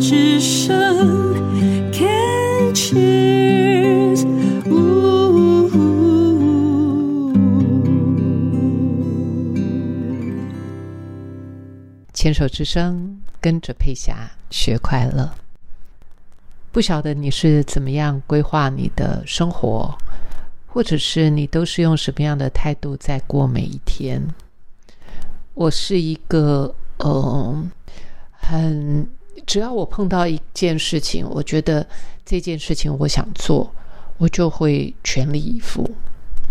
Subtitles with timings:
[0.00, 1.34] 之声
[1.92, 4.26] ，Can cheers。
[12.12, 15.30] 牵手之声，跟着佩霞学快乐。
[16.72, 19.96] 不晓得你是怎么样规划你的生活，
[20.66, 24.22] 或者是你都是用什么样的态度在过每一天？
[25.54, 27.70] 我是一个，嗯，
[28.32, 29.08] 很
[29.46, 31.86] 只要我碰到一件事情，我觉得
[32.24, 33.70] 这件事情我想做，
[34.18, 35.90] 我就会全力以赴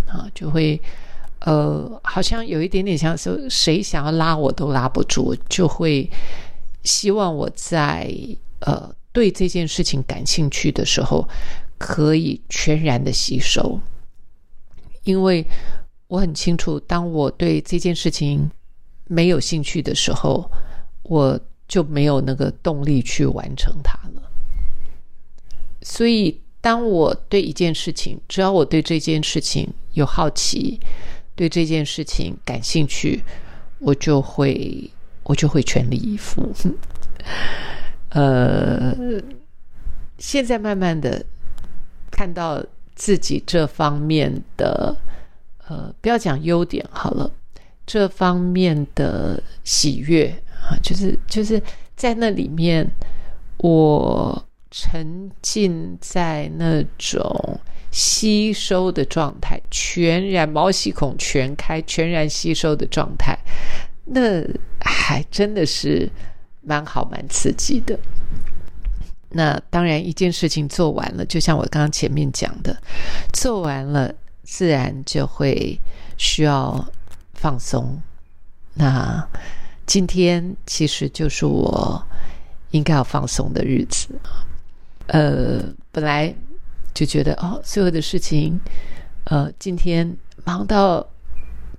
[0.08, 0.82] 啊，就会。
[1.42, 6.10] 呃，好像有一点点像说，谁想要拉我都拉不住，就会
[6.84, 8.12] 希望我在
[8.62, 11.28] 呃对这件事情感兴趣的时候，
[11.78, 13.80] 可以全然的吸收。
[15.04, 15.46] 因为
[16.08, 18.50] 我很清楚，当我对这件事情
[19.08, 20.50] 没有兴趣的时候，
[21.04, 24.22] 我就没有那个动力去完成它了。
[25.82, 30.80] 所以，当我对一件事情，只要我对这件事情有好奇。
[31.38, 33.22] 对这件事情感兴趣，
[33.80, 34.90] 我就会
[35.24, 36.50] 我就会全力以赴。
[38.12, 38.96] 呃，
[40.18, 41.26] 现在慢慢的
[42.10, 42.64] 看到
[42.96, 44.96] 自己这方面的
[45.68, 47.30] 呃，不要讲优点好了，
[47.86, 51.62] 这方面的喜悦啊，就是就是
[51.96, 52.90] 在那里面，
[53.58, 57.60] 我沉浸在那种。
[57.92, 63.40] 吸收的状态，全然毛细孔全开，全然吸收的状态，
[64.04, 64.44] 那
[64.82, 66.12] 还真的是
[66.60, 67.98] 蛮好、蛮刺激的。
[69.30, 72.76] 那当然，一件事情做完了，就像我刚刚前面讲的，
[73.32, 74.14] 做完了
[74.44, 75.80] 自然就会
[76.18, 76.86] 需要
[77.34, 77.98] 放松。
[78.74, 79.26] 那
[79.86, 82.02] 今天其实就是我
[82.72, 84.08] 应该要放松的日子
[85.08, 86.34] 呃，本来。
[86.94, 88.58] 就觉得哦，所有的事情，
[89.26, 91.06] 呃，今天忙到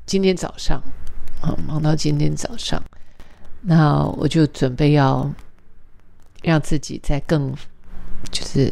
[0.05, 0.79] 今天早上，
[1.41, 2.83] 啊，忙到今天早上，
[3.63, 5.33] 那我就准备要
[6.43, 7.51] 让自己再更，
[8.31, 8.71] 就是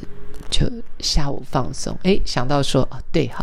[0.51, 1.99] 就下午放松。
[2.03, 3.43] 哎，想到说哦，对哈，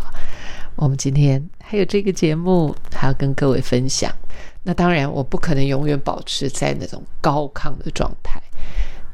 [0.76, 4.14] 我们今天还有这个节目还要跟各位分享。
[4.62, 8.40] 那当然，我不可能永远保持在那种高亢的状态。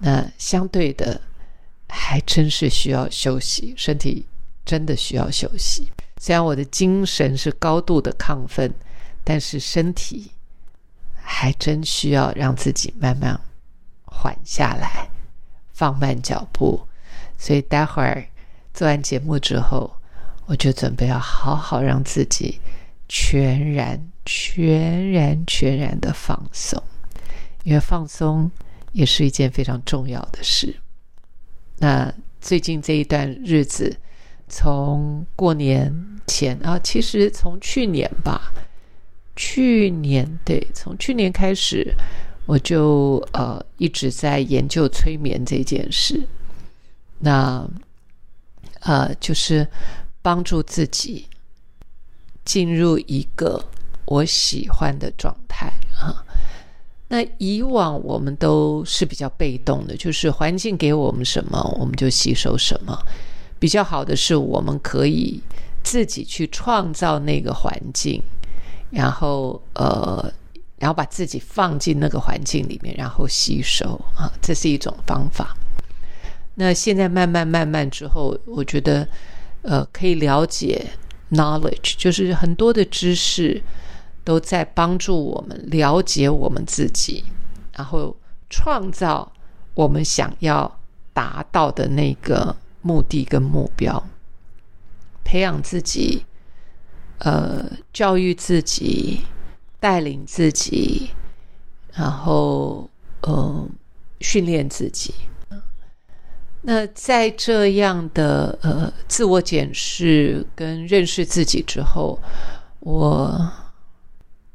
[0.01, 1.21] 那相对的。
[1.91, 4.27] 还真是需要休息，身体
[4.63, 5.91] 真的需要休息。
[6.21, 8.71] 虽然我的精神是高度的亢奋，
[9.25, 10.31] 但是身体
[11.15, 13.41] 还真需要让自己慢慢
[14.05, 15.09] 缓下来，
[15.73, 16.87] 放慢脚步。
[17.39, 18.23] 所以待会儿
[18.75, 19.91] 做完节目之后，
[20.45, 22.61] 我就准备要好好让自己
[23.09, 26.83] 全然、全然、全然的放松，
[27.65, 28.51] 因为放松
[28.93, 30.77] 也是一件非常重要的事。
[31.79, 33.97] 那最近这一段日子，
[34.49, 35.93] 从过年
[36.27, 38.53] 前啊，其实从去年吧，
[39.35, 41.95] 去年对，从去年开始，
[42.47, 46.27] 我就呃一直在研究催眠这件事。
[47.21, 47.69] 那
[48.81, 49.67] 呃，就是
[50.23, 51.27] 帮助自己
[52.49, 53.63] 进入一个
[54.07, 55.71] 我喜欢的状态
[56.01, 56.25] 啊。
[57.09, 62.99] 那以往我们都是比较被动的，就是环境给我们什么，我们就吸收什么。
[63.59, 65.43] 比较好的是，我们可以
[65.83, 68.23] 自己去创造那个环境，
[68.89, 70.33] 然后呃，
[70.79, 75.55] 然后把自己放进那个环境里面，然后吸收啊，这是一种方法。
[76.55, 79.07] 那现在慢慢慢慢之后，我觉得
[79.63, 80.87] 呃，可以了解
[81.31, 83.63] knowledge，就是很多的知识。
[84.25, 87.25] 都在帮助我们了解我们自己，
[87.73, 88.15] 然后
[88.51, 89.33] 创造
[89.73, 90.79] 我们想要
[91.15, 94.07] 达到的那个目的跟目标，
[95.25, 96.27] 培养自己，
[97.21, 99.23] 呃，教育自己，
[99.81, 101.09] 带领自己，
[101.95, 102.91] 然后
[103.23, 103.67] 呃，
[104.21, 105.15] 训练自己。
[106.71, 112.21] 那在这样的呃自我检视跟认识自己之后，
[112.81, 113.51] 我。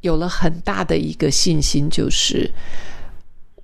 [0.01, 2.51] 有了很大的一个信心，就是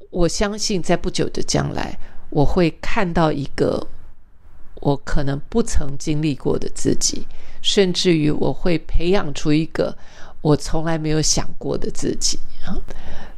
[0.10, 2.00] 我相信在不久的将来，
[2.30, 3.86] 我会看到一个
[4.76, 7.28] 我可能不曾经历过的自己，
[7.62, 9.94] 甚至于我会培养出一个
[10.40, 12.72] 我从来没有想过的自己啊。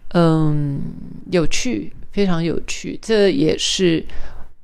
[0.10, 0.80] 嗯，
[1.32, 3.00] 有趣，非常有趣。
[3.02, 4.06] 这也是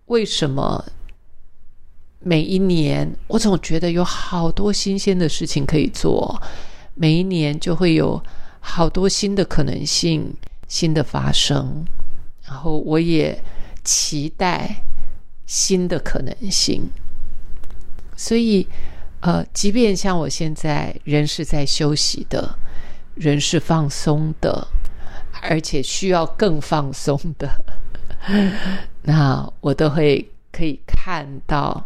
[0.08, 0.84] 为什么
[2.20, 6.42] 每一年我总觉得有好多新鲜的事情可以做。
[7.00, 8.22] 每一年就会有
[8.60, 10.34] 好多新的可能性、
[10.68, 11.86] 新的发生，
[12.44, 13.40] 然后我也
[13.84, 14.84] 期待
[15.46, 16.90] 新的可能性。
[18.16, 18.68] 所以，
[19.20, 22.58] 呃，即便像我现在人是在休息的，
[23.14, 24.68] 人是放松的，
[25.44, 27.48] 而且需要更放松的，
[29.04, 31.84] 那我都会可以看到，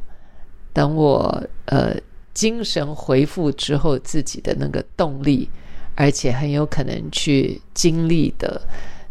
[0.74, 1.96] 等我呃
[2.34, 5.50] 精神恢复之后，自己的那个动力，
[5.96, 8.62] 而且很有可能去经历的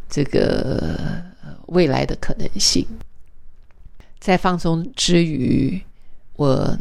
[0.09, 1.23] 这个
[1.67, 2.87] 未来的可能性，
[4.19, 5.81] 在放松之余，
[6.37, 6.77] 我。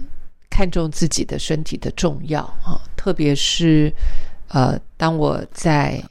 [0.52, 3.90] 看重自己的身体的重要啊，特别是
[4.50, 6.04] 呃，当我在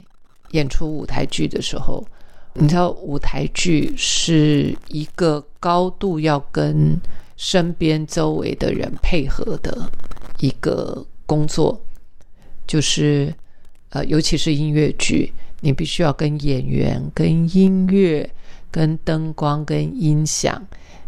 [0.53, 2.03] 演出舞台剧的时候，
[2.61, 7.01] 你知道，舞台剧是一个高度要跟
[7.37, 9.91] 身边周围的人配合的
[10.41, 11.81] 一个工作，
[12.67, 13.33] 就是
[13.91, 18.29] 呃，尤其是音乐剧，你必须要跟演员、跟音乐、
[18.71, 20.67] 跟灯光、跟音响。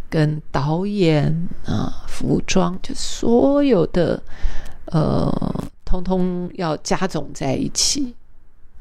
[0.08, 4.20] 跟导演啊，服装，就所有的
[4.86, 5.32] 呃，
[5.84, 8.12] 通通要加总在一起。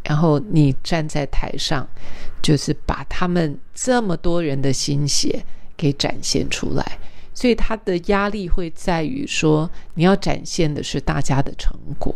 [0.09, 1.87] 然后你站在台上，
[2.41, 5.45] 就是把他们这么多人的心血
[5.77, 6.97] 给展现出来。
[7.31, 12.13] 所以他的压力会在于说，你要展现的是大家的成果。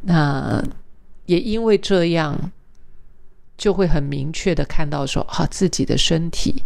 [0.00, 0.60] 那
[1.26, 2.50] 也因为这样，
[3.56, 6.64] 就会很明确的看到说，啊，自己的身体。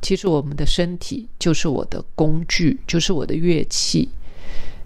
[0.00, 4.08] 其实我们的身体就是我的工具，就是我的乐器，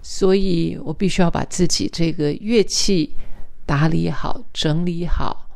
[0.01, 3.11] 所以我必须要把自己这个乐器
[3.65, 5.49] 打理好、整理好，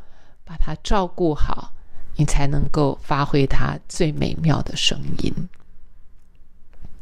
[0.43, 1.73] 把它照顾好，
[2.15, 5.33] 你才能够发挥它最美妙的声音，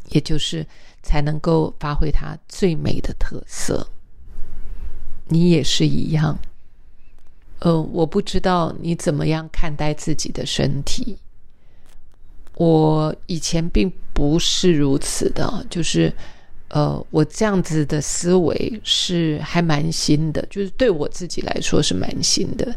[0.10, 0.66] 也就是
[1.02, 3.88] 才能够发挥它最美的特色。
[5.30, 6.38] 你也是一样，
[7.60, 11.18] 呃，我不知道你怎么样看待自己的身体。
[12.56, 16.12] 我以前并不是如此的，就是，
[16.70, 22.76] 呃，我这样子的思维是还蛮新的，就是对我自己来说是蛮新的，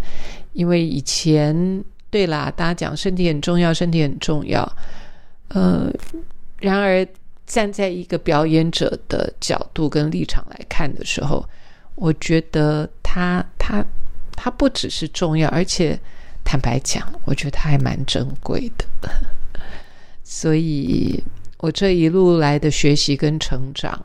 [0.52, 4.76] 因为以前对啦，大家讲身体很重要，身体很重要，
[5.48, 5.90] 呃，
[6.60, 7.06] 然而
[7.46, 11.44] 站在一个表演者的角度跟立场来看的时候，
[11.96, 13.84] 我觉得他他
[14.36, 15.98] 他不只是重要，而且
[16.44, 18.84] 坦白讲，我觉得他还蛮珍贵的。
[20.22, 21.20] 所以，
[21.60, 24.04] 我这一路来的学习跟成长，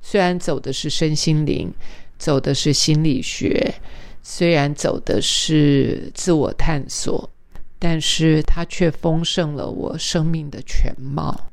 [0.00, 1.72] 虽然走的是身心灵，
[2.18, 3.74] 走的是心理学，
[4.22, 7.28] 虽然走的是自我探索，
[7.80, 11.48] 但是它却丰盛了我生命的全貌，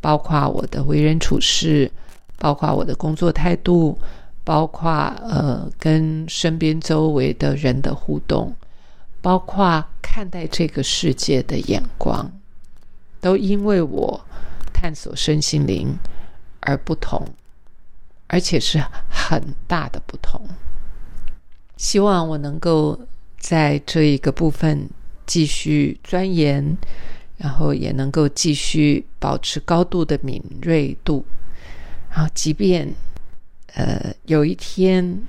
[0.00, 1.90] 包括我的为人处事，
[2.38, 3.98] 包括我的工作态度，
[4.44, 8.54] 包括呃跟身边周围的人的互动，
[9.20, 12.30] 包括看待这个世界的眼光。
[13.20, 14.24] 都因为我
[14.86, 15.98] 探索身心灵
[16.60, 17.26] 而不同，
[18.28, 18.80] 而且是
[19.10, 20.40] 很大的不同。
[21.76, 22.96] 希望我能够
[23.36, 24.88] 在这一个部分
[25.26, 26.76] 继续钻研，
[27.36, 31.26] 然后也能够继续保持高度的敏锐度。
[32.08, 32.88] 然后，即便
[33.74, 35.20] 呃有一天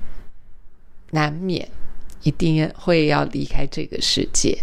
[1.10, 1.68] 难免
[2.22, 4.56] 一定会要离开这个世界。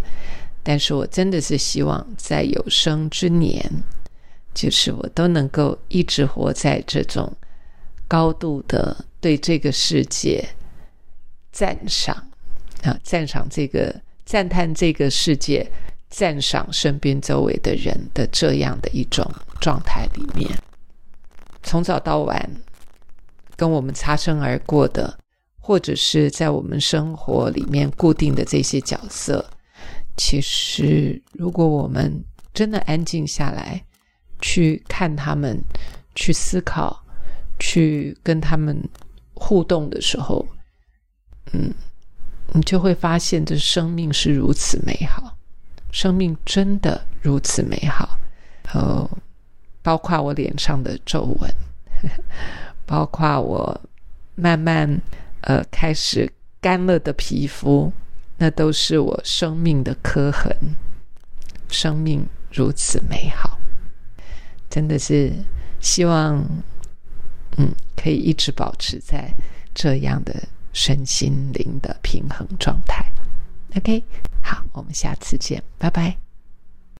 [0.63, 3.69] 但是我真的是希望在有生之年，
[4.55, 7.31] 就是我都能够一直活在这种
[8.07, 10.43] 高度的对这个世界
[11.51, 12.15] 赞赏
[12.81, 13.93] 啊，赞赏这个
[14.25, 15.69] 赞叹这个世界，
[16.09, 20.49] 赞赏身边周围的人的这样的一种状态里面，
[21.61, 22.49] 从早到晚
[23.55, 25.17] 跟我们擦身而过的，
[25.59, 29.45] 或者是在我们生活里面固定的这些角色。
[30.17, 33.83] 其实，如果我们真的安静下来，
[34.41, 35.59] 去看他们，
[36.15, 37.03] 去思考，
[37.59, 38.77] 去跟他们
[39.33, 40.45] 互动的时候，
[41.53, 41.73] 嗯，
[42.53, 45.37] 你就会发现，这生命是如此美好，
[45.91, 48.17] 生命真的如此美好。
[48.73, 49.09] 哦，
[49.81, 51.53] 包括我脸上的皱纹，
[52.85, 53.81] 包括我
[54.35, 55.01] 慢慢
[55.41, 57.91] 呃开始干了的皮肤。
[58.37, 60.53] 那都是我生命的刻痕，
[61.69, 63.54] 生命如此美好，
[64.75, 65.31] 真的是
[65.79, 66.35] 希望，
[67.55, 69.33] 嗯，可以一直保持在
[69.73, 70.35] 这样的
[70.73, 73.05] 身心灵的平衡状态。
[73.77, 74.03] OK，
[74.43, 76.24] 好，我们下次见，拜拜。